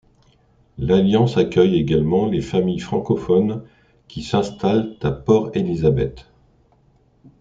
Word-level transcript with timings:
L’Alliance 0.79 1.37
accueille 1.37 1.75
également 1.75 2.25
les 2.25 2.41
familles 2.41 2.79
francophones 2.79 3.63
qui 4.07 4.23
s'installent 4.23 4.97
à 5.03 5.11
Port 5.11 5.51
Elizabeth. 5.53 6.25